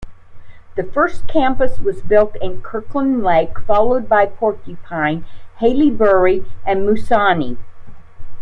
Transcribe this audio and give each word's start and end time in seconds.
The 0.75 0.83
first 0.83 1.27
campus 1.27 1.79
was 1.79 2.01
built 2.01 2.35
in 2.41 2.63
Kirkland 2.63 3.21
Lake, 3.21 3.59
followed 3.59 4.09
by 4.09 4.25
Porcupine, 4.25 5.25
Haileybury, 5.59 6.43
and 6.65 6.87
Moosonee. 6.89 7.59